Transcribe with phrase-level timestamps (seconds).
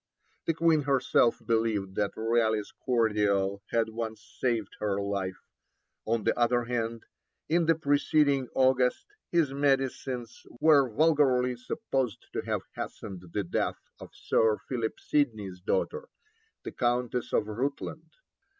[0.45, 5.37] The Queen herself believed that Raleigh's cordial had once saved her life;
[6.05, 7.03] on the other hand,
[7.47, 14.09] in the preceding August his medicines were vulgarly supposed to have hastened the death of
[14.15, 16.09] Sir Philip Sidney's daughter,
[16.63, 18.09] the Countess of Rutland.